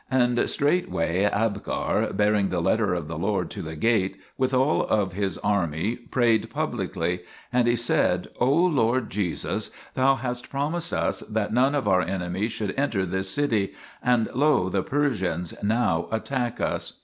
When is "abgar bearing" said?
1.31-2.49